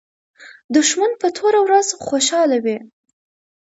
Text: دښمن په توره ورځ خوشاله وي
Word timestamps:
دښمن 0.75 1.11
په 1.21 1.27
توره 1.37 1.59
ورځ 1.67 1.87
خوشاله 2.07 2.57
وي 2.63 2.77